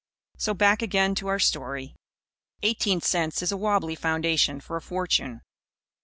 [0.39, 1.95] So, back again to our story.
[2.63, 5.41] Eighteen cents is a wabbly foundation for a fortune.